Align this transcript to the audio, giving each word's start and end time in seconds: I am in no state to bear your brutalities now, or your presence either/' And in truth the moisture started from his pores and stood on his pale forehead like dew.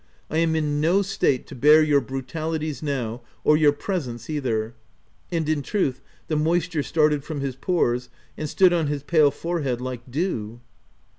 I 0.31 0.37
am 0.39 0.55
in 0.55 0.81
no 0.81 1.03
state 1.03 1.45
to 1.45 1.53
bear 1.55 1.83
your 1.83 2.01
brutalities 2.01 2.81
now, 2.81 3.21
or 3.43 3.55
your 3.55 3.71
presence 3.71 4.25
either/' 4.29 4.73
And 5.31 5.47
in 5.47 5.61
truth 5.61 6.01
the 6.27 6.35
moisture 6.35 6.81
started 6.81 7.23
from 7.23 7.41
his 7.41 7.55
pores 7.55 8.09
and 8.35 8.49
stood 8.49 8.73
on 8.73 8.87
his 8.87 9.03
pale 9.03 9.29
forehead 9.29 9.79
like 9.79 10.09
dew. 10.09 10.59